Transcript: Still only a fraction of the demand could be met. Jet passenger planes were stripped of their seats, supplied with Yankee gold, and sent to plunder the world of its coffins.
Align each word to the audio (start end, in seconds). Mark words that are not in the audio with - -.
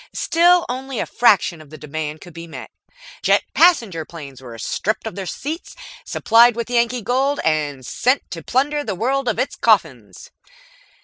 Still 0.15 0.65
only 0.67 0.97
a 0.97 1.05
fraction 1.05 1.61
of 1.61 1.69
the 1.69 1.77
demand 1.77 2.21
could 2.21 2.33
be 2.33 2.47
met. 2.47 2.71
Jet 3.21 3.43
passenger 3.53 4.03
planes 4.03 4.41
were 4.41 4.57
stripped 4.57 5.05
of 5.05 5.13
their 5.13 5.27
seats, 5.27 5.75
supplied 6.05 6.55
with 6.55 6.71
Yankee 6.71 7.03
gold, 7.03 7.39
and 7.45 7.85
sent 7.85 8.31
to 8.31 8.41
plunder 8.41 8.83
the 8.83 8.95
world 8.95 9.27
of 9.27 9.37
its 9.37 9.55
coffins. 9.55 10.31